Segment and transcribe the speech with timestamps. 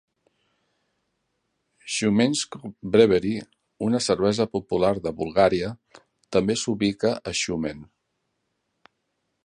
[1.95, 3.35] Shumensko Brewery,
[3.89, 5.71] una cervesa popular de Bulgària,
[6.37, 7.85] també s'ubica a Shumen.